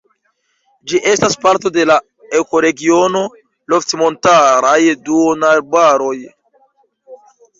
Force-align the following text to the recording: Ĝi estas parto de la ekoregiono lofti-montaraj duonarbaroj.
Ĝi 0.91 0.99
estas 1.09 1.35
parto 1.43 1.71
de 1.73 1.83
la 1.89 1.97
ekoregiono 2.39 3.21
lofti-montaraj 3.73 4.79
duonarbaroj. 5.11 6.17